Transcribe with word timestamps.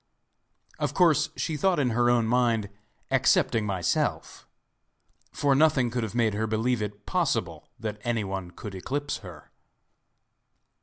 Of 0.79 0.95
course 0.95 1.29
she 1.35 1.55
thought 1.55 1.77
in 1.77 1.91
her 1.91 2.09
own 2.09 2.25
mind 2.25 2.69
'excepting 3.11 3.67
myself!' 3.67 4.47
for 5.31 5.53
nothing 5.53 5.91
could 5.91 6.01
have 6.01 6.15
made 6.15 6.33
her 6.33 6.47
believe 6.47 6.81
it 6.81 7.05
possible 7.05 7.69
that 7.79 8.01
anyone 8.03 8.49
could 8.49 8.73
eclipse 8.73 9.17
her. 9.17 9.51